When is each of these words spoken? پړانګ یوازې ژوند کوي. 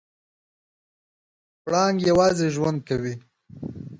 پړانګ 1.63 1.97
یوازې 2.09 2.47
ژوند 2.55 2.79
کوي. 2.87 3.13